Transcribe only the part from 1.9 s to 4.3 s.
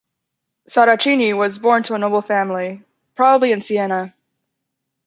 a noble family, probably in Siena.